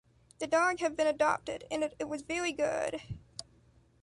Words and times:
The 0.39 0.47
dog 0.47 0.79
had 0.79 0.97
been 0.97 1.05
adopted, 1.05 1.65
and 1.69 1.83
it 1.99 2.09
was 2.09 2.23
very 2.23 2.51
good. 2.53 3.03